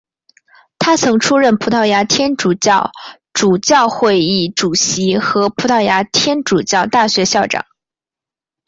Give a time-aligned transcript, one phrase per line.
[0.79, 2.89] 他曾出任葡萄牙天主教
[3.33, 7.67] 主教会议主席和葡萄牙天主教大学校长。